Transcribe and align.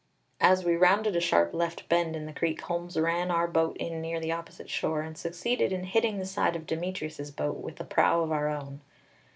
As 0.39 0.65
we 0.65 0.75
rounded 0.75 1.15
a 1.15 1.19
sharp 1.19 1.53
left 1.53 1.87
bend 1.87 2.15
in 2.15 2.25
the 2.25 2.33
creek, 2.33 2.61
Holmes 2.61 2.97
ran 2.99 3.29
our 3.29 3.47
boat 3.47 3.77
in 3.77 4.01
near 4.01 4.19
the 4.19 4.31
opposite 4.31 4.67
shore 4.67 5.03
and 5.03 5.15
succeeded 5.15 5.71
in 5.71 5.83
hitting 5.83 6.17
the 6.17 6.25
side 6.25 6.55
of 6.55 6.65
Demetrius's 6.65 7.29
boat 7.29 7.57
with 7.57 7.75
the 7.75 7.85
prow 7.85 8.21
of 8.21 8.31
our 8.31 8.47
own. 8.49 8.81